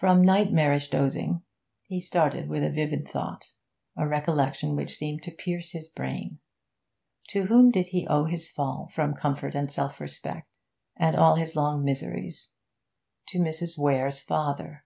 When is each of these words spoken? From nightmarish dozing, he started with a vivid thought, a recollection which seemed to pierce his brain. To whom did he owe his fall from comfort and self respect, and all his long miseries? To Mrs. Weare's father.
From 0.00 0.22
nightmarish 0.22 0.88
dozing, 0.90 1.42
he 1.84 2.00
started 2.00 2.48
with 2.48 2.64
a 2.64 2.72
vivid 2.72 3.04
thought, 3.06 3.44
a 3.96 4.08
recollection 4.08 4.74
which 4.74 4.96
seemed 4.96 5.22
to 5.22 5.30
pierce 5.30 5.70
his 5.70 5.86
brain. 5.86 6.40
To 7.28 7.44
whom 7.44 7.70
did 7.70 7.86
he 7.86 8.04
owe 8.08 8.24
his 8.24 8.48
fall 8.48 8.88
from 8.92 9.14
comfort 9.14 9.54
and 9.54 9.70
self 9.70 10.00
respect, 10.00 10.58
and 10.96 11.14
all 11.14 11.36
his 11.36 11.54
long 11.54 11.84
miseries? 11.84 12.48
To 13.28 13.38
Mrs. 13.38 13.78
Weare's 13.78 14.18
father. 14.18 14.82